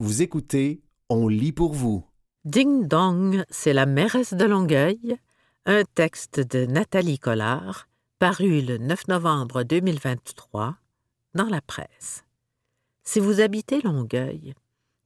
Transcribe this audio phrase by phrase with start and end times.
[0.00, 2.06] Vous écoutez On lit pour vous.
[2.44, 5.16] Ding Dong, c'est la mairesse de Longueuil,
[5.66, 7.88] un texte de Nathalie Collard,
[8.20, 10.76] paru le 9 novembre 2023
[11.34, 12.24] dans la presse.
[13.02, 14.54] Si vous habitez Longueuil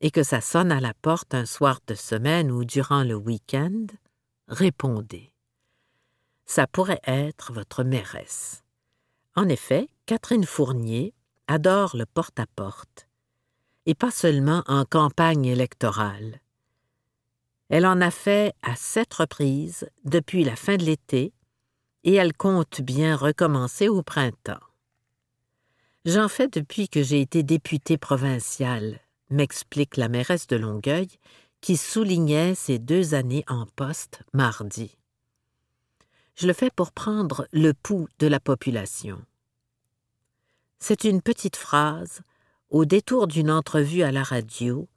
[0.02, 3.86] et que ça sonne à la porte un soir de semaine ou durant le week-end,
[4.48, 5.32] répondez.
[6.45, 8.62] Ça pourrait être votre mairesse.
[9.36, 11.14] En effet, Catherine Fournier
[11.48, 13.09] adore le porte-à-porte,
[13.87, 16.41] et pas seulement en campagne électorale.
[17.68, 21.32] Elle en a fait à sept reprises depuis la fin de l'été,
[22.04, 24.61] et elle compte bien recommencer au printemps.
[26.04, 29.00] J'en fais depuis que j'ai été députée provinciale,
[29.31, 31.09] m'explique la mairesse de Longueuil,
[31.61, 34.98] qui soulignait ses deux années en poste mardi.
[36.34, 39.23] Je le fais pour prendre le pouls de la population.
[40.81, 42.23] C'est une petite phrase,
[42.72, 44.89] au détour d'une entrevue à la radio,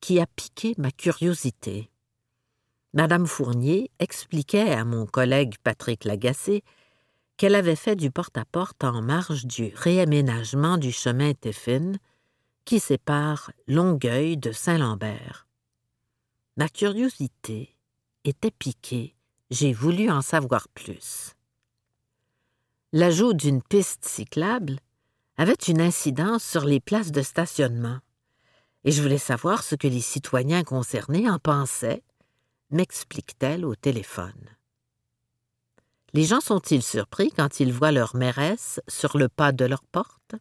[0.00, 1.90] qui a piqué ma curiosité.
[2.94, 6.64] Madame Fournier expliquait à mon collègue Patrick Lagacé
[7.36, 11.98] qu'elle avait fait du porte-à-porte en marge du réaménagement du chemin Téphine
[12.64, 15.46] qui sépare Longueuil de Saint-Lambert.
[16.56, 17.76] Ma curiosité
[18.24, 19.14] était piquée,
[19.50, 21.34] j'ai voulu en savoir plus.
[22.94, 24.78] L'ajout d'une piste cyclable
[25.40, 28.00] avait une incidence sur les places de stationnement,
[28.84, 32.02] et je voulais savoir ce que les citoyens concernés en pensaient,
[32.68, 34.50] m'explique-t-elle au téléphone.
[36.12, 40.34] Les gens sont-ils surpris quand ils voient leur mairesse sur le pas de leur porte?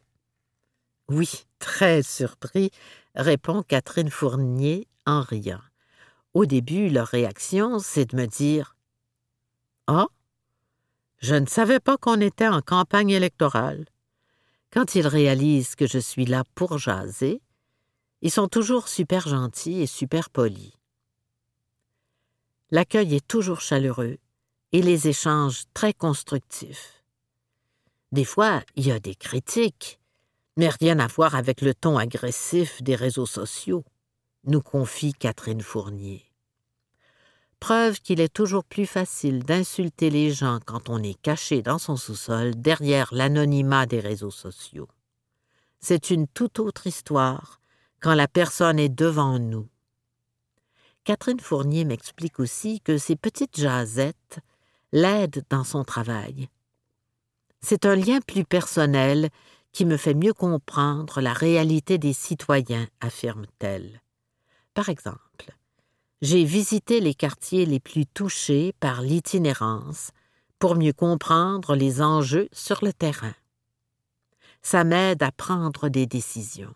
[1.08, 2.70] Oui, très surpris,
[3.16, 5.62] répond Catherine Fournier en riant.
[6.34, 8.76] Au début, leur réaction, c'est de me dire
[9.88, 10.08] Ah,
[11.20, 13.86] je ne savais pas qu'on était en campagne électorale.
[14.72, 17.42] Quand ils réalisent que je suis là pour jaser,
[18.22, 20.74] ils sont toujours super gentils et super polis.
[22.70, 24.18] L'accueil est toujours chaleureux
[24.72, 27.04] et les échanges très constructifs.
[28.12, 30.00] Des fois, il y a des critiques,
[30.56, 33.84] mais rien à voir avec le ton agressif des réseaux sociaux,
[34.46, 36.29] nous confie Catherine Fournier.
[37.60, 41.98] Preuve qu'il est toujours plus facile d'insulter les gens quand on est caché dans son
[41.98, 44.88] sous-sol derrière l'anonymat des réseaux sociaux.
[45.82, 47.60] C'est une toute autre histoire
[48.02, 49.68] quand la personne est devant nous.
[51.04, 54.40] Catherine Fournier m'explique aussi que ces petites jasettes
[54.92, 56.50] l'aide dans son travail.
[57.62, 59.30] C'est un lien plus personnel
[59.72, 64.02] qui me fait mieux comprendre la réalité des citoyens, affirme-t-elle.
[64.74, 65.29] Par exemple,
[66.22, 70.12] j'ai visité les quartiers les plus touchés par l'itinérance
[70.60, 73.34] pour mieux comprendre les enjeux sur le terrain.
[74.62, 76.76] Ça m'aide à prendre des décisions.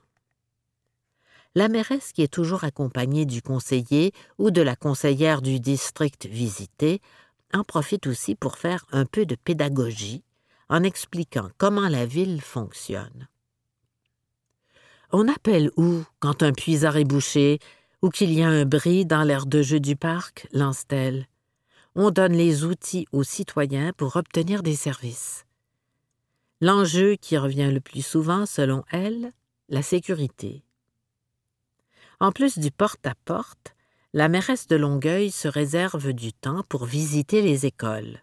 [1.56, 7.02] La mairesse, qui est toujours accompagnée du conseiller ou de la conseillère du district visité,
[7.54, 10.24] en profite aussi pour faire un peu de pédagogie
[10.70, 13.28] en expliquant comment la ville fonctionne.
[15.12, 17.60] On appelle où quand un puisard est bouché
[18.04, 21.26] ou qu'il y a un bris dans l'aire de jeu du parc, lance-t-elle.
[21.96, 25.46] On donne les outils aux citoyens pour obtenir des services.
[26.60, 29.32] L'enjeu qui revient le plus souvent, selon elle,
[29.70, 30.66] la sécurité.
[32.20, 33.74] En plus du porte-à-porte,
[34.12, 38.22] la mairesse de Longueuil se réserve du temps pour visiter les écoles.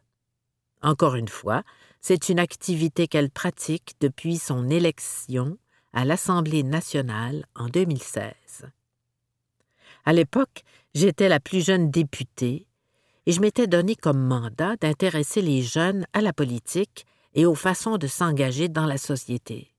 [0.83, 1.63] Encore une fois,
[2.03, 5.57] c'est une activité qu'elle pratique depuis son élection
[5.95, 8.71] à l'Assemblée nationale en 2016.
[10.05, 10.63] À l'époque,
[10.95, 12.67] j'étais la plus jeune députée
[13.27, 17.97] et je m'étais donné comme mandat d'intéresser les jeunes à la politique et aux façons
[17.97, 19.75] de s'engager dans la société.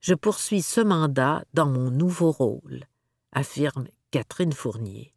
[0.00, 2.84] Je poursuis ce mandat dans mon nouveau rôle,
[3.32, 5.14] affirme Catherine Fournier.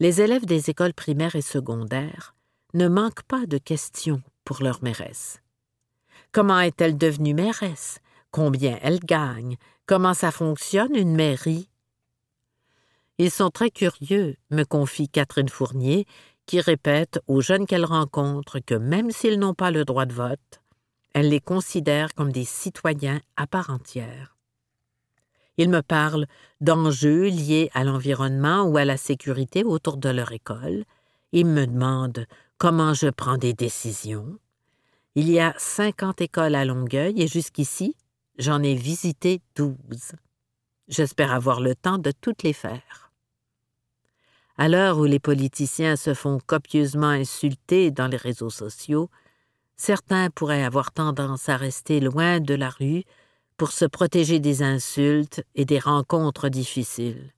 [0.00, 2.34] Les élèves des écoles primaires et secondaires
[2.74, 5.40] ne manquent pas de questions pour leur mairesse.
[6.32, 8.00] Comment est-elle devenue mairesse?
[8.30, 9.56] Combien elle gagne?
[9.86, 11.68] Comment ça fonctionne une mairie?
[13.18, 16.06] Ils sont très curieux, me confie Catherine Fournier,
[16.46, 20.60] qui répète aux jeunes qu'elle rencontre que même s'ils n'ont pas le droit de vote,
[21.14, 24.36] elle les considère comme des citoyens à part entière.
[25.56, 26.26] Ils me parlent
[26.60, 30.84] d'enjeux liés à l'environnement ou à la sécurité autour de leur école.
[31.30, 32.26] Ils me demandent
[32.58, 34.38] comment je prends des décisions.
[35.14, 37.94] Il y a cinquante écoles à Longueuil et jusqu'ici,
[38.38, 40.12] j'en ai visité douze.
[40.88, 43.03] J'espère avoir le temps de toutes les faire.
[44.56, 49.10] À l'heure où les politiciens se font copieusement insulter dans les réseaux sociaux,
[49.76, 53.02] certains pourraient avoir tendance à rester loin de la rue
[53.56, 57.32] pour se protéger des insultes et des rencontres difficiles.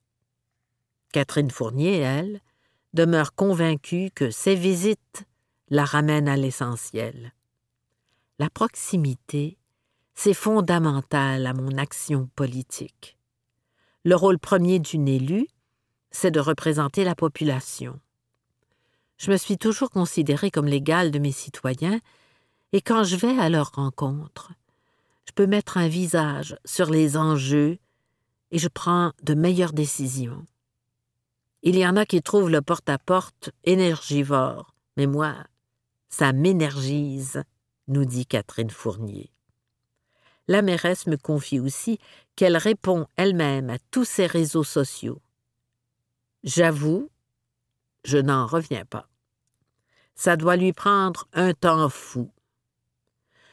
[1.11, 2.41] Catherine Fournier, elle,
[2.93, 5.25] demeure convaincue que ces visites
[5.69, 7.33] la ramènent à l'essentiel.
[8.39, 9.57] La proximité,
[10.13, 13.17] c'est fondamental à mon action politique.
[14.03, 15.47] Le rôle premier d'une élue,
[16.11, 17.99] c'est de représenter la population.
[19.17, 21.99] Je me suis toujours considérée comme l'égale de mes citoyens,
[22.73, 24.51] et quand je vais à leur rencontre,
[25.25, 27.79] je peux mettre un visage sur les enjeux
[28.51, 30.45] et je prends de meilleures décisions.
[31.63, 35.35] Il y en a qui trouvent le porte-à-porte énergivore, mais moi,
[36.09, 37.43] ça m'énergise,
[37.87, 39.31] nous dit Catherine Fournier.
[40.47, 41.99] La mairesse me confie aussi
[42.35, 45.21] qu'elle répond elle-même à tous ces réseaux sociaux.
[46.47, 47.09] J'avoue,
[48.05, 49.09] je n'en reviens pas.
[50.15, 52.31] Ça doit lui prendre un temps fou.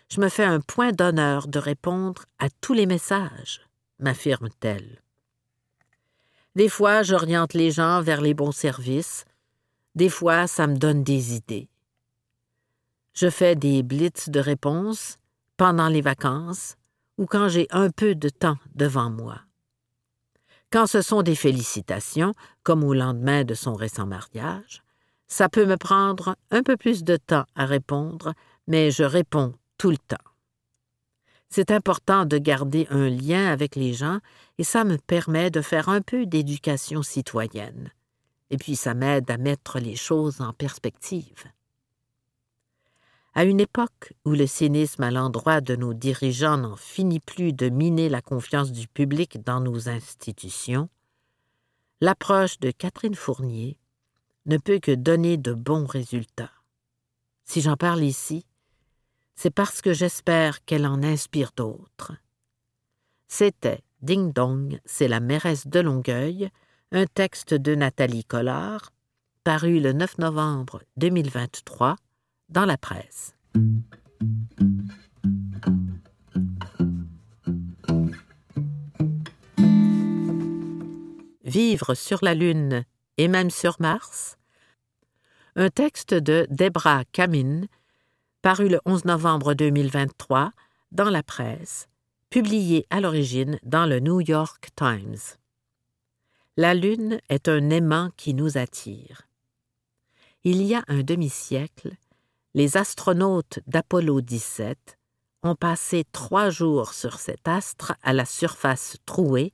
[0.08, 3.62] Je me fais un point d'honneur de répondre à tous les messages,
[3.98, 5.02] m'affirme-t-elle.
[6.54, 9.24] Des fois, j'oriente les gens vers les bons services,
[9.96, 11.68] des fois, ça me donne des idées.
[13.12, 15.18] Je fais des blitz de réponses
[15.56, 16.76] pendant les vacances
[17.18, 19.43] ou quand j'ai un peu de temps devant moi.
[20.74, 22.34] Quand ce sont des félicitations,
[22.64, 24.82] comme au lendemain de son récent mariage,
[25.28, 28.34] ça peut me prendre un peu plus de temps à répondre,
[28.66, 30.16] mais je réponds tout le temps.
[31.48, 34.18] C'est important de garder un lien avec les gens
[34.58, 37.92] et ça me permet de faire un peu d'éducation citoyenne.
[38.50, 41.44] Et puis ça m'aide à mettre les choses en perspective.
[43.36, 47.68] À une époque où le cynisme à l'endroit de nos dirigeants n'en finit plus de
[47.68, 50.88] miner la confiance du public dans nos institutions,
[52.00, 53.76] l'approche de Catherine Fournier
[54.46, 56.52] ne peut que donner de bons résultats.
[57.44, 58.46] Si j'en parle ici,
[59.34, 62.12] c'est parce que j'espère qu'elle en inspire d'autres.
[63.26, 66.50] C'était Ding Dong, c'est la mairesse de Longueuil,
[66.92, 68.92] un texte de Nathalie Collard,
[69.42, 71.96] paru le 9 novembre 2023
[72.48, 73.34] dans la presse.
[81.44, 82.84] Vivre sur la Lune
[83.16, 84.36] et même sur Mars
[85.56, 87.66] Un texte de Debra Camin,
[88.42, 90.52] paru le 11 novembre 2023
[90.90, 91.88] dans la presse,
[92.30, 95.36] publié à l'origine dans le New York Times.
[96.56, 99.22] La Lune est un aimant qui nous attire.
[100.44, 101.92] Il y a un demi-siècle,
[102.54, 104.96] les astronautes d'Apollo 17
[105.42, 109.52] ont passé trois jours sur cet astre à la surface trouée,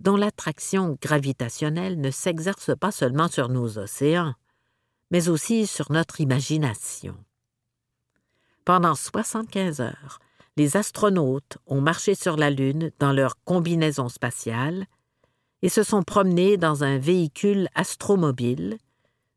[0.00, 4.34] dont l'attraction gravitationnelle ne s'exerce pas seulement sur nos océans,
[5.10, 7.16] mais aussi sur notre imagination.
[8.66, 10.18] Pendant 75 heures,
[10.58, 14.86] les astronautes ont marché sur la Lune dans leur combinaison spatiale
[15.62, 18.76] et se sont promenés dans un véhicule astromobile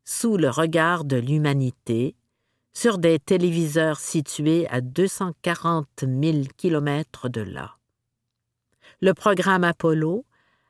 [0.04, 2.14] sous le regard de l'humanité
[2.72, 7.76] sur des téléviseurs situés à 240 000 kilomètres de là.
[9.00, 10.24] Le programme Apollo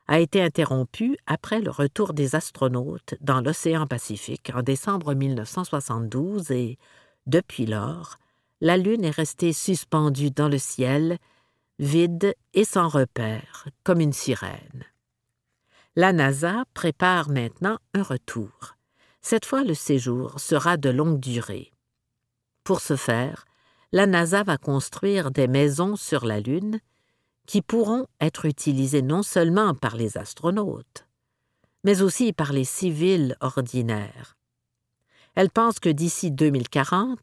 [0.08, 6.78] a été interrompu après le retour des astronautes dans l'océan Pacifique en décembre 1972 et,
[7.26, 8.16] depuis lors,
[8.60, 11.19] la Lune est restée suspendue dans le ciel,
[11.78, 14.84] vide et sans repère, comme une sirène.
[15.96, 18.76] La NASA prépare maintenant un retour.
[19.20, 21.71] Cette fois, le séjour sera de longue durée.
[22.64, 23.44] Pour ce faire,
[23.92, 26.81] la NASA va construire des maisons sur la Lune
[27.46, 31.06] qui pourront être utilisées non seulement par les astronautes,
[31.84, 34.36] mais aussi par les civils ordinaires.
[35.34, 37.19] Elle pense que d'ici 2040,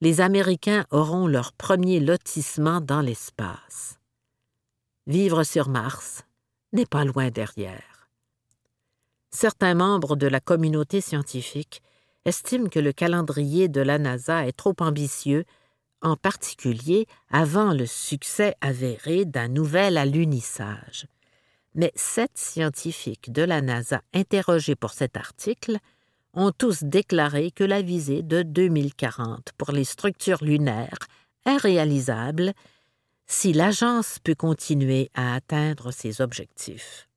[0.00, 3.98] les Américains auront leur premier lotissement dans l'espace.
[5.06, 6.24] Vivre sur Mars
[6.72, 8.08] n'est pas loin derrière.
[9.30, 11.82] Certains membres de la communauté scientifique
[12.24, 15.44] estime que le calendrier de la NASA est trop ambitieux,
[16.02, 21.06] en particulier avant le succès avéré d'un nouvel alunissage.
[21.74, 25.78] Mais sept scientifiques de la NASA interrogés pour cet article
[26.34, 30.98] ont tous déclaré que la visée de 2040 pour les structures lunaires
[31.46, 32.52] est réalisable
[33.26, 37.08] si l'agence peut continuer à atteindre ses objectifs.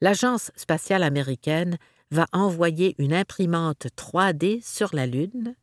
[0.00, 1.76] L'Agence spatiale américaine
[2.10, 5.54] va envoyer une imprimante 3D sur la Lune,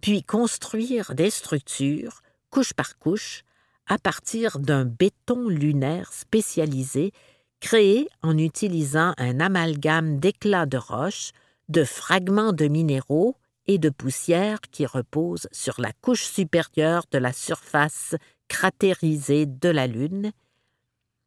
[0.00, 3.44] puis construire des structures, couche par couche,
[3.86, 7.12] à partir d'un béton lunaire spécialisé
[7.60, 11.32] créé en utilisant un amalgame d'éclats de roche,
[11.68, 13.36] de fragments de minéraux
[13.66, 18.14] et de poussière qui reposent sur la couche supérieure de la surface
[18.48, 20.32] cratérisée de la Lune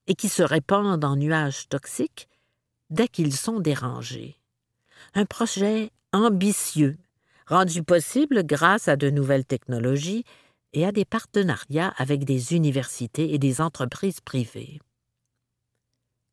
[0.07, 2.27] et qui se répandent en nuages toxiques
[2.93, 4.37] dès qu'ils sont dérangés.
[5.15, 6.97] Un projet ambitieux,
[7.47, 10.23] rendu possible grâce à de nouvelles technologies
[10.73, 14.79] et à des partenariats avec des universités et des entreprises privées.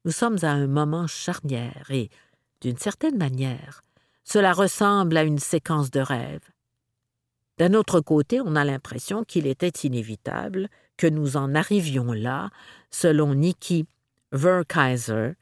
[0.04, 2.10] Nous sommes à un moment charnière et,
[2.60, 3.82] d'une certaine manière,
[4.24, 6.42] cela ressemble à une séquence de rêve.
[7.58, 12.50] D'un autre côté, on a l'impression qu'il était inévitable que nous en arrivions là,
[12.90, 13.86] selon Nikki
[14.32, 15.32] Verkaiser,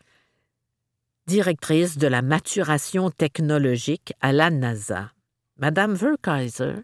[1.28, 5.12] directrice de la maturation technologique à la NASA.
[5.58, 6.76] Madame Verkaiser,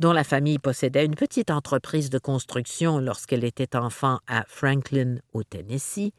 [0.00, 5.44] dont la famille possédait une petite entreprise de construction lorsqu'elle était enfant à Franklin, au
[5.44, 6.12] Tennessee,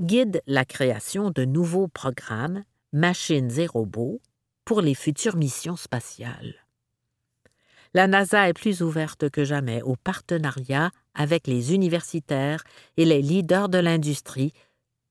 [0.00, 2.64] guide la création de nouveaux programmes,
[2.94, 4.22] machines et robots
[4.64, 6.54] pour les futures missions spatiales.
[7.92, 12.64] La NASA est plus ouverte que jamais au partenariat avec les universitaires
[12.96, 14.54] et les leaders de l'industrie,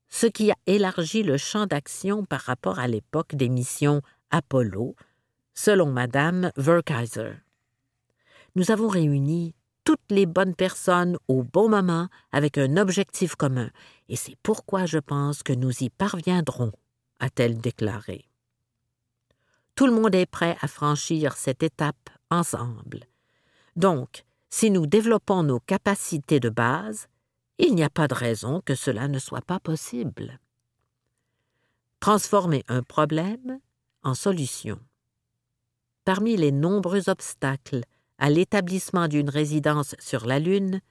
[0.10, 4.96] ce qui a élargi le champ d'action par rapport à l'époque des missions Apollo,
[5.54, 7.34] selon Madame Verkaiser.
[8.56, 13.70] Nous avons réuni toutes les bonnes personnes au bon moment avec un objectif commun,
[14.10, 16.72] et c'est pourquoi je pense que nous y parviendrons,
[17.20, 18.26] a-t-elle déclaré.
[19.76, 23.06] Tout le monde est prêt à franchir cette étape ensemble.
[23.76, 27.08] Donc, si nous développons nos capacités de base,
[27.60, 30.40] il n'y a pas de raison que cela ne soit pas possible.
[32.00, 33.60] Transformer un problème
[34.04, 34.80] en solution.
[36.06, 37.82] Parmi les nombreux obstacles
[38.18, 40.82] à l'établissement d'une résidence sur la Lune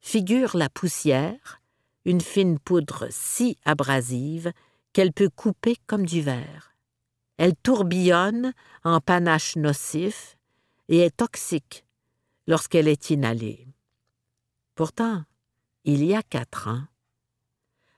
[0.00, 1.62] figure la poussière,
[2.04, 4.52] une fine poudre si abrasive
[4.92, 6.74] qu'elle peut couper comme du verre.
[7.36, 8.52] Elle tourbillonne
[8.84, 10.36] en panache nocif
[10.88, 11.84] et est toxique
[12.46, 13.66] lorsqu'elle est inhalée.
[14.74, 15.24] Pourtant,
[15.84, 16.82] il y a quatre ans,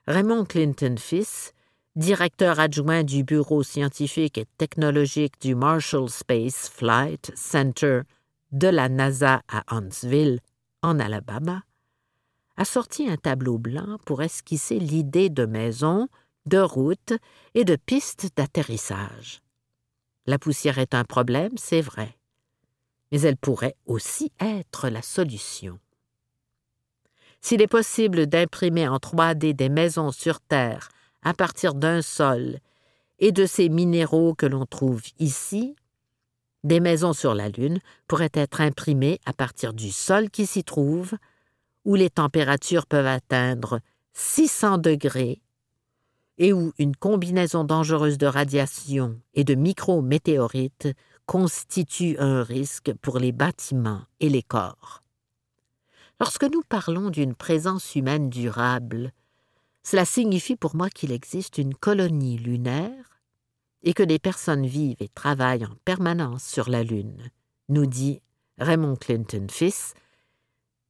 [0.07, 1.53] Raymond Clinton fils,
[1.95, 8.01] directeur adjoint du Bureau scientifique et technologique du Marshall Space Flight Center
[8.51, 10.39] de la NASA à Huntsville,
[10.83, 11.63] en Alabama,
[12.55, 16.07] a sorti un tableau blanc pour esquisser l'idée de maison,
[16.45, 17.13] de route
[17.55, 19.41] et de pistes d'atterrissage.
[20.25, 22.17] La poussière est un problème, c'est vrai,
[23.11, 25.79] mais elle pourrait aussi être la solution.
[27.41, 30.89] S'il est possible d'imprimer en 3D des maisons sur Terre
[31.21, 32.59] à partir d'un sol
[33.19, 35.75] et de ces minéraux que l'on trouve ici,
[36.63, 41.13] des maisons sur la Lune pourraient être imprimées à partir du sol qui s'y trouve,
[41.85, 43.79] où les températures peuvent atteindre
[44.13, 45.41] 600 degrés
[46.37, 50.89] et où une combinaison dangereuse de radiation et de micrométéorites
[51.25, 55.03] constitue un risque pour les bâtiments et les corps.
[56.19, 59.11] Lorsque nous parlons d'une présence humaine durable,
[59.83, 63.21] cela signifie pour moi qu'il existe une colonie lunaire
[63.83, 67.29] et que des personnes vivent et travaillent en permanence sur la Lune,
[67.69, 68.21] nous dit
[68.57, 69.93] Raymond Clinton fils,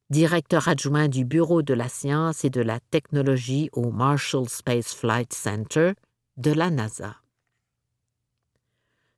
[0.08, 5.34] directeur adjoint du Bureau de la science et de la technologie au Marshall Space Flight
[5.34, 5.92] Center
[6.38, 7.16] de la NASA.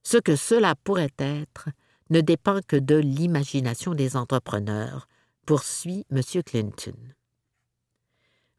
[0.02, 1.68] Ce que cela pourrait être
[2.10, 5.06] ne dépend que de l'imagination des entrepreneurs,
[5.46, 6.20] poursuit M.
[6.44, 6.96] Clinton.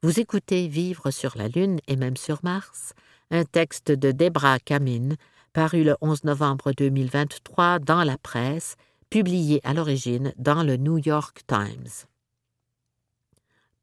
[0.03, 2.93] Vous écoutez Vivre sur la Lune et même sur Mars,
[3.29, 5.15] un texte de Debra Kamin,
[5.53, 8.75] paru le 11 novembre 2023 dans la presse,
[9.09, 12.07] publié à l'origine dans le New York Times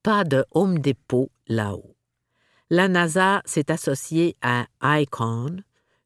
[0.08, 1.94] pas de Home Depot là-haut.
[2.70, 5.56] La NASA s'est associée à ICON,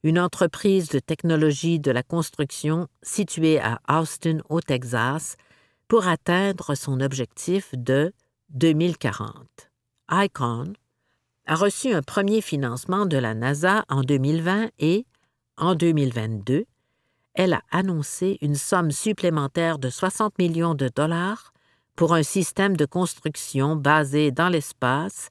[0.03, 5.37] une entreprise de technologie de la construction située à Austin, au Texas,
[5.93, 8.15] pour atteindre son objectif de
[8.55, 9.29] 2040.
[10.11, 10.73] ICON
[11.45, 15.05] a reçu un premier financement de la NASA en 2020 et,
[15.59, 16.65] en 2022,
[17.35, 21.53] elle a annoncé une somme supplémentaire de 60 millions de dollars
[21.95, 25.29] pour un système de construction basé dans l'espace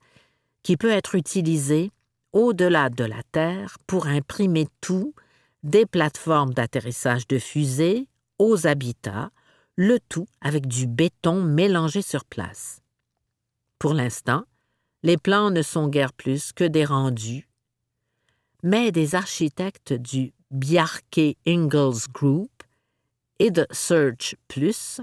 [0.61, 1.89] qui peut être utilisé
[2.33, 5.15] au-delà de la Terre pour imprimer tout,
[5.63, 9.31] des plateformes d'atterrissage de fusées aux habitats,
[9.81, 12.83] le tout avec du béton mélangé sur place.
[13.79, 14.43] Pour l'instant,
[15.01, 17.49] les plans ne sont guère plus que des rendus,
[18.61, 22.51] mais des architectes du Bjarke Ingalls Group
[23.39, 25.01] et de Search Plus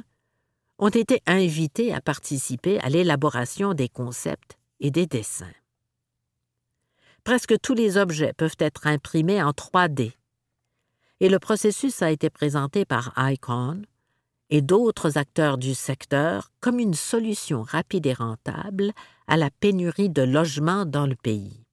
[0.79, 5.57] ont été invités à participer à l'élaboration des concepts et des dessins.
[7.25, 10.13] Presque tous les objets peuvent être imprimés en 3D,
[11.19, 13.83] et le processus a été présenté par ICON
[14.51, 18.93] et d'autres acteurs du secteur comme une solution rapide et rentable
[19.27, 21.65] à la pénurie de logements dans le pays.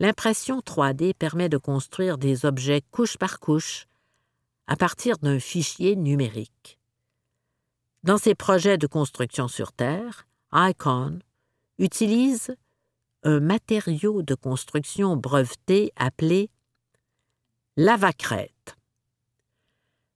[0.00, 3.86] L'impression 3D permet de construire des objets couche par couche
[4.66, 6.78] à partir d'un fichier numérique.
[8.02, 11.20] Dans ses projets de construction sur Terre, ICON
[11.78, 12.56] utilise
[13.22, 16.50] un matériau de construction breveté appelé
[17.76, 18.76] lavacrète.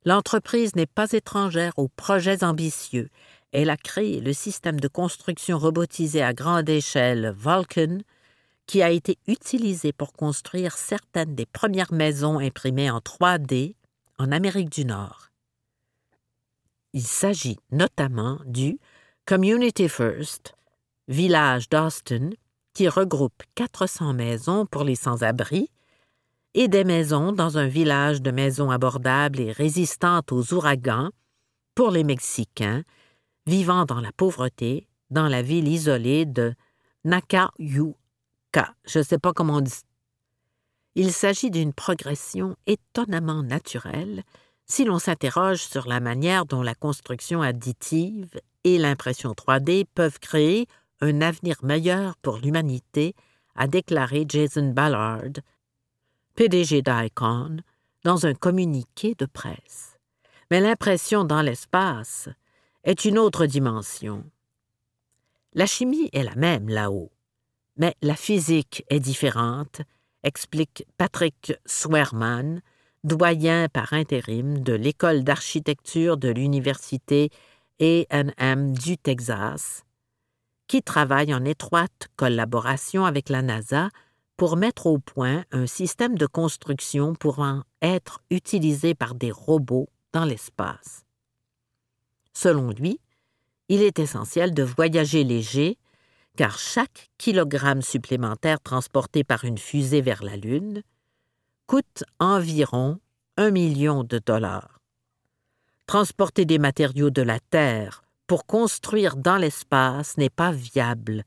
[0.07, 3.11] L'entreprise n'est pas étrangère aux projets ambitieux.
[3.51, 7.99] Elle a créé le système de construction robotisé à grande échelle Vulcan,
[8.67, 13.75] qui a été utilisé pour construire certaines des premières maisons imprimées en 3D
[14.19, 15.31] en Amérique du Nord.
[16.93, 18.79] Il s'agit notamment du
[19.25, 20.55] Community First,
[21.09, 22.31] village d'Austin,
[22.75, 25.69] qui regroupe 400 maisons pour les sans-abri
[26.57, 31.11] et des maisons dans un village de maisons abordables et résistantes aux ouragans
[31.75, 32.83] pour les Mexicains
[33.47, 36.55] vivant dans la pauvreté dans la ville isolée de
[37.05, 38.75] Nakayuka.
[38.87, 39.83] Je ne sais pas comment on dit.
[40.95, 44.25] Il s'agit d'une progression étonnamment naturelle
[44.65, 48.31] si l'on s'interroge sur la manière dont la construction additive
[48.65, 50.67] et l'impression 3D peuvent créer
[51.03, 53.15] un avenir meilleur pour l'humanité,
[53.57, 55.43] a déclaré Jason Ballard,
[56.37, 57.57] PDG d'ICON,
[58.05, 59.99] dans un communiqué de presse.
[60.51, 62.29] Mais l'impression dans l'espace
[62.85, 64.23] est une autre dimension.
[65.55, 67.11] La chimie est la même là-haut,
[67.79, 69.81] mais la physique est différente,
[70.23, 72.61] explique Patrick Swearman,
[73.03, 77.31] doyen par intérim de l'école d'architecture de l'université
[77.81, 79.85] A&M du Texas,
[80.69, 83.89] qui travaille en étroite collaboration avec la NASA
[84.37, 90.25] pour mettre au point un système de construction pouvant être utilisé par des robots dans
[90.25, 91.05] l'espace.
[92.33, 93.01] Selon lui,
[93.69, 95.79] il est essentiel de voyager léger,
[96.37, 100.83] car chaque kilogramme supplémentaire transporté par une fusée vers la Lune
[101.67, 103.01] coûte environ
[103.37, 104.81] un million de dollars.
[105.87, 111.25] Transporter des matériaux de la Terre pour construire dans l'espace n'est pas viable,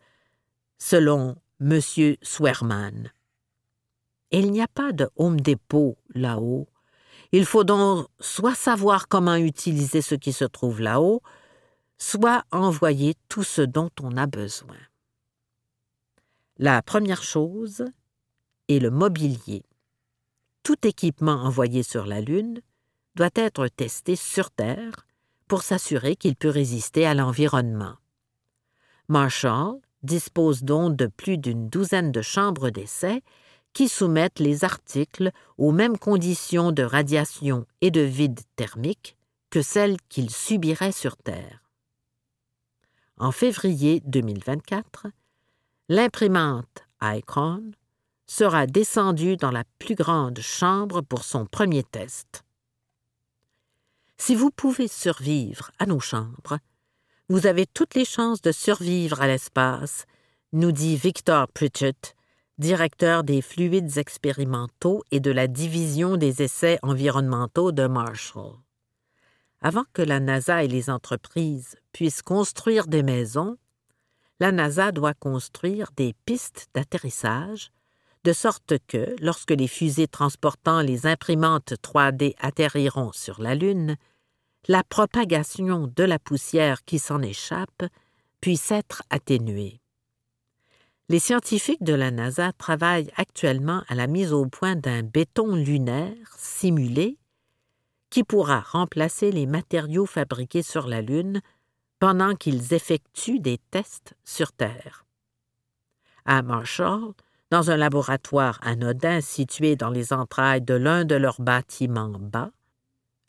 [0.77, 1.79] selon M.
[2.21, 3.11] Swearman.
[4.31, 6.67] Il n'y a pas de Home Depot là-haut.
[7.31, 11.21] Il faut donc soit savoir comment utiliser ce qui se trouve là-haut,
[11.97, 14.77] soit envoyer tout ce dont on a besoin.
[16.57, 17.85] La première chose
[18.67, 19.63] est le mobilier.
[20.63, 22.61] Tout équipement envoyé sur la Lune
[23.15, 25.07] doit être testé sur Terre
[25.47, 27.95] pour s'assurer qu'il peut résister à l'environnement.
[29.07, 33.23] Marshall dispose donc de plus d'une douzaine de chambres d'essai
[33.73, 39.17] qui soumettent les articles aux mêmes conditions de radiation et de vide thermique
[39.49, 41.63] que celles qu'il subirait sur Terre.
[43.17, 45.07] En février 2024,
[45.89, 47.71] l'imprimante Icon
[48.27, 52.43] sera descendue dans la plus grande chambre pour son premier test.
[54.17, 56.59] Si vous pouvez survivre à nos chambres,
[57.29, 60.05] vous avez toutes les chances de survivre à l'espace,
[60.51, 62.15] nous dit Victor Pritchett,
[62.57, 68.55] directeur des fluides expérimentaux et de la division des essais environnementaux de Marshall.
[69.61, 73.57] Avant que la NASA et les entreprises puissent construire des maisons,
[74.39, 77.71] la NASA doit construire des pistes d'atterrissage,
[78.23, 83.97] de sorte que, lorsque les fusées transportant les imprimantes 3D atterriront sur la Lune,
[84.67, 87.83] la propagation de la poussière qui s'en échappe
[88.41, 89.79] puisse être atténuée.
[91.09, 96.35] Les scientifiques de la NASA travaillent actuellement à la mise au point d'un béton lunaire
[96.37, 97.17] simulé
[98.11, 101.41] qui pourra remplacer les matériaux fabriqués sur la Lune
[101.99, 105.05] pendant qu'ils effectuent des tests sur Terre.
[106.25, 107.13] À Marshall,
[107.49, 112.51] dans un laboratoire anodin situé dans les entrailles de l'un de leurs bâtiments bas,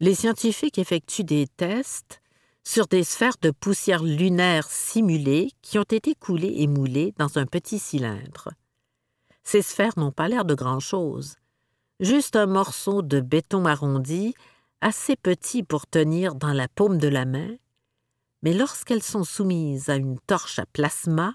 [0.01, 2.23] les scientifiques effectuent des tests
[2.65, 7.47] sur des sphères de poussière lunaire simulées qui ont été coulées et moulées dans un
[7.47, 8.51] petit cylindre.
[9.45, 11.37] Ces sphères n'ont pas l'air de grand-chose,
[12.01, 14.35] juste un morceau de béton arrondi,
[14.81, 17.55] assez petit pour tenir dans la paume de la main,
[18.43, 21.35] mais lorsqu'elles sont soumises à une torche à plasma,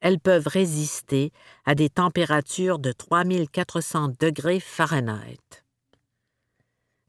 [0.00, 1.32] elles peuvent résister
[1.64, 5.64] à des températures de 3400 degrés Fahrenheit.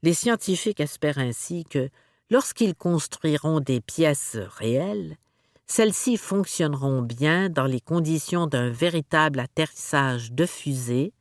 [0.02, 1.90] Les scientifiques espèrent ainsi que,
[2.30, 5.16] lorsqu'ils construiront des pièces réelles,
[5.66, 11.12] celles-ci fonctionneront bien dans les conditions d'un véritable atterrissage de fusée,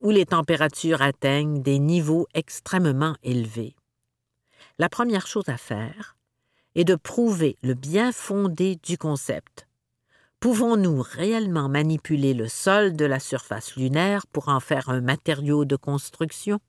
[0.00, 3.74] où les températures atteignent des niveaux extrêmement élevés.
[4.78, 6.16] la première chose à faire
[6.74, 9.66] est de prouver le bien fondé du concept.
[10.40, 15.76] Pouvons-nous réellement manipuler le sol de la surface lunaire pour en faire un matériau de
[15.76, 16.60] construction?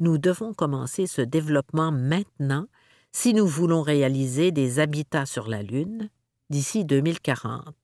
[0.00, 2.66] Nous devons commencer ce développement maintenant
[3.10, 6.08] si nous voulons réaliser des habitats sur la Lune
[6.50, 7.74] d'ici 2040,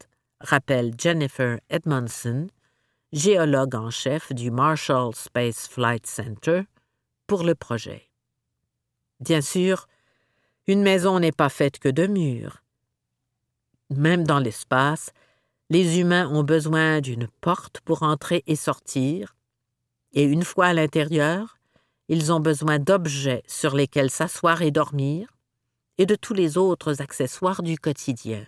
[0.40, 2.46] rappelle Jennifer Edmondson,
[3.12, 6.62] géologue en chef du Marshall Space Flight Center,
[7.26, 8.10] pour le projet.
[9.20, 9.88] Bien sûr,
[10.66, 12.62] une maison n'est pas faite que de murs.
[13.90, 15.10] Même dans l'espace,
[15.68, 19.34] les humains ont besoin d'une porte pour entrer et sortir,
[20.12, 21.58] et une fois à l'intérieur,
[22.08, 25.28] ils ont besoin d'objets sur lesquels s'asseoir et dormir,
[25.98, 28.44] et de tous les autres accessoires du quotidien.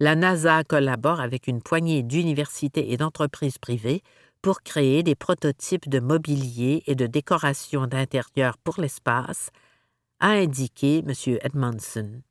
[0.00, 4.02] La NASA collabore avec une poignée d'universités et d'entreprises privées
[4.42, 9.50] pour créer des prototypes de mobilier et de décoration d'intérieur pour l'espace,
[10.20, 11.38] a indiqué M.
[11.42, 12.22] Edmondson.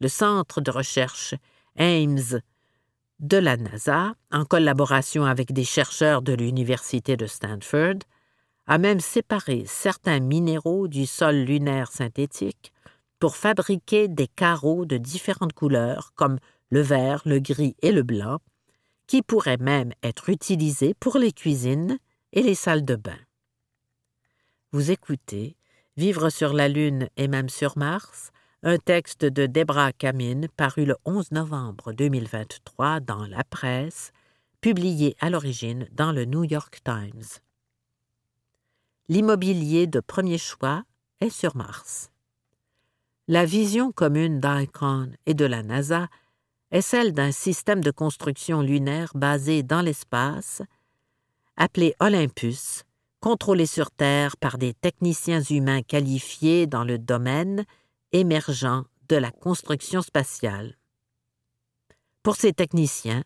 [0.00, 1.34] Le centre de recherche
[1.76, 2.40] Ames
[3.20, 7.98] de la NASA, en collaboration avec des chercheurs de l'Université de Stanford,
[8.66, 12.72] a même séparé certains minéraux du sol lunaire synthétique
[13.18, 16.38] pour fabriquer des carreaux de différentes couleurs comme
[16.70, 18.38] le vert, le gris et le blanc,
[19.06, 21.98] qui pourraient même être utilisés pour les cuisines
[22.32, 23.18] et les salles de bain.
[24.72, 25.56] Vous écoutez
[25.96, 28.30] Vivre sur la Lune et même sur Mars,
[28.62, 34.12] un texte de Debra Camin paru le 11 novembre 2023 dans la presse,
[34.60, 37.40] publié à l'origine dans le New York Times.
[39.08, 40.82] L'immobilier de premier choix
[41.22, 42.10] est sur Mars.
[43.28, 46.08] La vision commune d'ICON et de la NASA
[46.70, 50.60] est celle d'un système de construction lunaire basé dans l'espace,
[51.56, 52.84] appelé Olympus,
[53.20, 57.64] contrôlé sur Terre par des techniciens humains qualifiés dans le domaine
[58.12, 60.76] émergent de la construction spatiale.
[62.22, 63.24] Pour ces techniciens,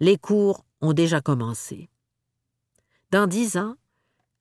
[0.00, 1.88] les cours ont déjà commencé.
[3.10, 3.76] Dans dix ans,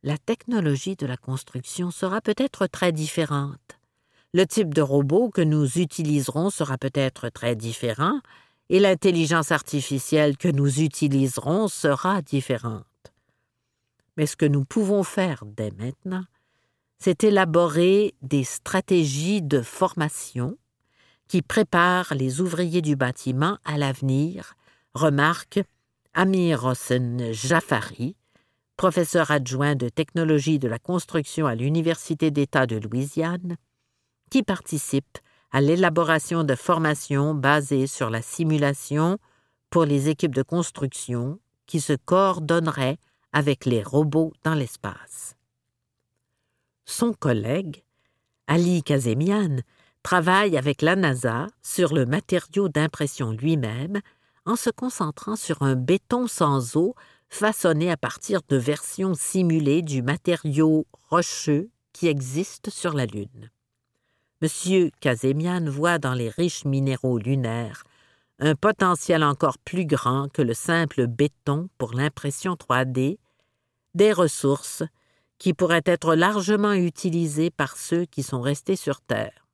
[0.02, 3.80] la technologie de la construction sera peut-être très différente.
[4.34, 8.20] Le type de robot que nous utiliserons sera peut-être très différent
[8.70, 12.86] et l'intelligence artificielle que nous utiliserons sera différente.
[14.18, 16.26] Mais ce que nous pouvons faire dès maintenant,
[17.04, 20.58] c'est élaborer des stratégies de formation
[21.28, 24.54] qui préparent les ouvriers du bâtiment à l'avenir,
[24.94, 25.60] remarque
[26.14, 28.16] Amir Hossein Jafari,
[28.78, 33.58] professeur adjoint de technologie de la construction à l'Université d'État de Louisiane,
[34.32, 35.20] qui participent
[35.52, 39.18] à l'élaboration de formations basées sur la simulation
[39.70, 42.98] pour les équipes de construction qui se coordonneraient
[43.34, 45.36] avec les robots dans l'espace.
[46.86, 47.84] Son collègue,
[48.48, 49.58] Ali Kazemian,
[50.04, 54.02] travaille avec la NASA sur le matériau d'impression lui-même
[54.46, 56.96] en se concentrant sur un béton sans eau
[57.30, 63.50] façonné à partir de versions simulées du matériau rocheux qui existe sur la Lune.
[64.42, 64.90] M.
[65.00, 67.86] Kazemian voit dans les riches minéraux lunaires
[68.40, 73.18] un potentiel encore plus grand que le simple béton pour l'impression 3D,
[73.94, 74.84] des ressources
[75.38, 79.48] qui pourraient être largement utilisées par ceux qui sont restés sur Terre.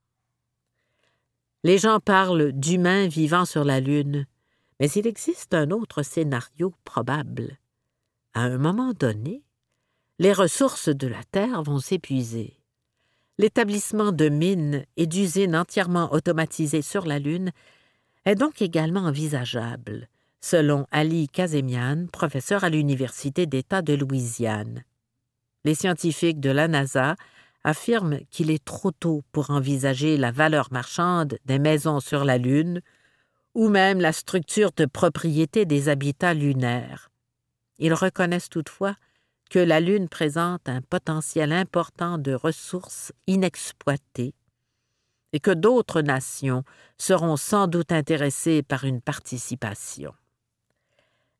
[1.63, 4.26] Les gens parlent d'humains vivant sur la Lune,
[4.80, 7.58] mais il existe un autre scénario probable.
[8.34, 9.44] À un moment donné,
[10.20, 12.60] les ressources de la Terre vont s'épuiser.
[13.38, 17.52] L'établissement de mines et d'usines entièrement automatisées sur la Lune
[18.26, 20.08] est donc également envisageable,
[20.42, 24.84] selon Ali Kazemian, professeur à l'Université d'État de Louisiane.
[25.65, 27.15] Les scientifiques de la NASA
[27.63, 32.82] affirment qu'il est trop tôt pour envisager la valeur marchande des maisons sur la Lune
[33.54, 37.12] ou même la structure de propriété des habitats lunaires.
[37.78, 38.95] Ils reconnaissent toutefois
[39.50, 44.36] que la Lune présente un potentiel important de ressources inexploitées
[45.34, 46.63] et que d'autres nations
[46.98, 50.13] seront sans doute intéressées par une participation.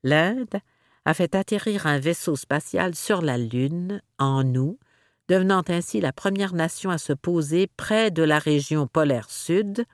[0.04, 0.60] L'Inde
[1.06, 4.80] a fait atterrir un vaisseau spatial sur la Lune en août,
[5.28, 9.86] devenant ainsi la première nation à se poser près de la région polaire sud,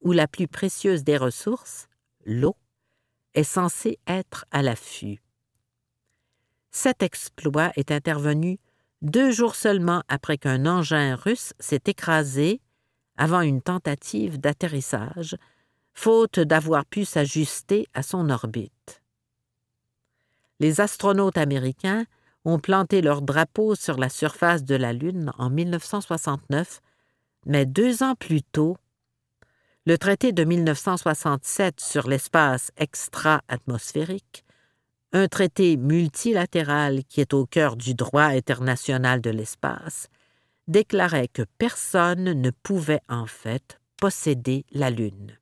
[0.00, 1.88] où la plus précieuse des ressources,
[2.24, 2.56] l'eau,
[3.34, 5.20] est censée être à l'affût.
[6.70, 8.58] Cet exploit est intervenu
[9.02, 12.60] deux jours seulement après qu'un engin russe s'est écrasé
[13.16, 15.36] avant une tentative d'atterrissage,
[15.92, 18.97] faute d'avoir pu s'ajuster à son orbite.
[20.60, 22.04] Les astronautes américains
[22.44, 26.80] ont planté leur drapeau sur la surface de la Lune en 1969,
[27.46, 28.76] mais deux ans plus tôt,
[29.86, 34.44] le traité de 1967 sur l'espace extra-atmosphérique,
[35.12, 40.08] un traité multilatéral qui est au cœur du droit international de l'espace,
[40.66, 45.37] déclarait que personne ne pouvait en fait posséder la Lune.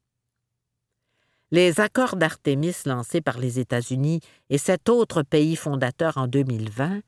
[1.52, 7.02] Les accords d'Artémis lancés par les États-Unis et sept autres pays fondateurs en 2020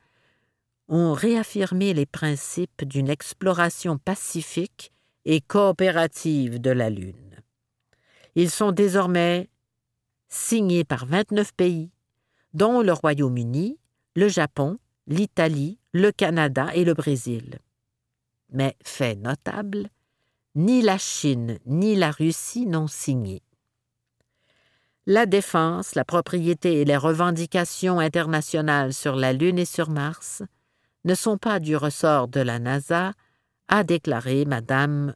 [0.88, 4.92] ont réaffirmé les principes d'une exploration pacifique
[5.24, 7.42] et coopérative de la Lune.
[8.36, 9.50] Ils sont désormais
[10.28, 11.90] signés par 29 pays,
[12.54, 13.78] dont le Royaume-Uni,
[14.14, 17.58] le Japon, l'Italie, le Canada et le Brésil.
[18.50, 19.88] Mais, fait notable,
[20.54, 23.42] ni la Chine ni la Russie n'ont signé.
[25.10, 30.42] La défense, la propriété et les revendications internationales sur la Lune et sur Mars
[31.06, 33.14] ne sont pas du ressort de la NASA,
[33.68, 35.14] a déclaré Madame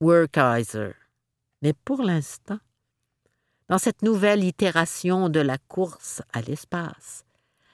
[0.00, 0.94] Werkheiser.
[1.62, 2.58] Mais pour l'instant,
[3.68, 7.24] dans cette nouvelle itération de la course à l'espace,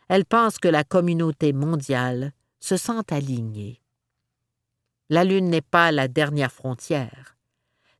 [0.08, 3.80] elle pense que la communauté mondiale se sent alignée.
[5.08, 7.38] La Lune n'est pas la dernière frontière.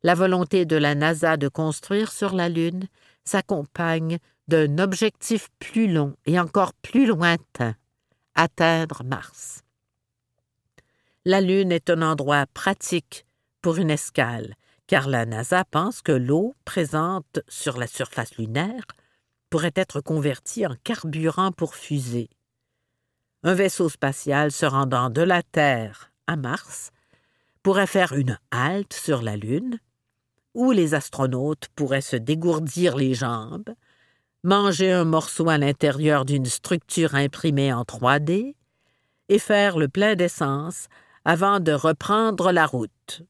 [0.03, 2.89] La volonté de la NASA de construire sur la Lune
[3.29, 7.75] s'accompagne d'un objectif plus long et encore plus lointain,
[8.35, 9.63] atteindre Mars.
[11.25, 13.27] La Lune est un endroit pratique
[13.61, 14.55] pour une escale
[14.89, 18.85] car la NASA pense que l'eau présente sur la surface lunaire
[19.51, 22.31] pourrait être convertie en carburant pour fusée.
[23.43, 26.91] Un vaisseau spatial se rendant de la Terre à Mars
[27.63, 29.79] pourrait faire une halte sur la Lune,
[30.59, 33.71] où les astronautes pourraient se dégourdir les jambes,
[34.43, 38.57] manger un morceau à l'intérieur d'une structure imprimée en 3D
[39.29, 40.89] et faire le plein d'essence
[41.25, 43.23] avant de reprendre la route.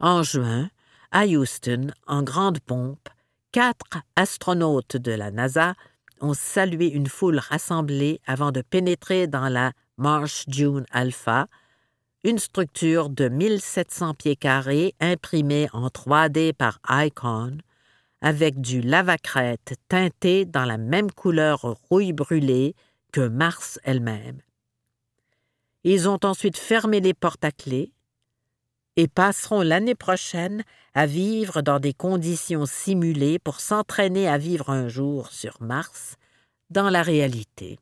[0.00, 0.68] En juin,
[1.12, 3.08] à Houston, en grande pompe,
[3.52, 5.74] quatre astronautes de la NASA
[6.20, 11.46] ont salué une foule rassemblée avant de pénétrer dans la Marsh June Alpha,
[12.24, 17.58] une structure de 1700 pieds carrés imprimée en 3D par Icon,
[18.20, 22.74] avec du lavacrète teinté dans la même couleur rouille brûlée
[23.12, 24.40] que Mars elle-même.
[25.82, 27.92] Ils ont ensuite fermé les portes à clé,
[28.96, 34.88] et passeront l'année prochaine à vivre dans des conditions simulées pour s'entraîner à vivre un
[34.88, 36.16] jour sur Mars
[36.68, 37.78] dans la réalité.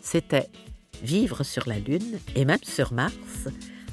[0.00, 0.48] C'était
[1.02, 3.48] Vivre sur la Lune et même sur Mars,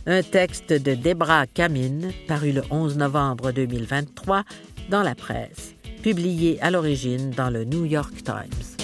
[0.05, 4.43] un texte de Debra Kamine paru le 11 novembre 2023
[4.89, 8.78] dans la presse, publié à l'origine dans le New York Times.